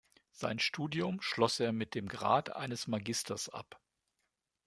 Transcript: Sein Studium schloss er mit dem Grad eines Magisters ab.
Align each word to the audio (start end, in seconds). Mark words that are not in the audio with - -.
Sein 0.31 0.57
Studium 0.57 1.21
schloss 1.21 1.59
er 1.59 1.73
mit 1.73 1.93
dem 1.93 2.07
Grad 2.07 2.55
eines 2.55 2.87
Magisters 2.87 3.49
ab. 3.49 3.79